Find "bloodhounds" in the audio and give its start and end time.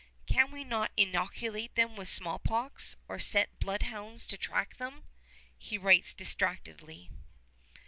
3.59-4.25